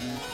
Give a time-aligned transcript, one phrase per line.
[0.00, 0.29] Yeah.